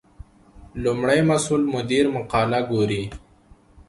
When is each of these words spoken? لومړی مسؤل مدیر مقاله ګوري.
لومړی 0.83 1.19
مسؤل 1.29 1.61
مدیر 1.75 2.05
مقاله 2.15 2.59
ګوري. 2.71 3.03